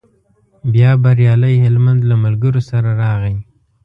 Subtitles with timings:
[0.73, 3.35] بیا بریالی هلمند له ملګرو سره راغی.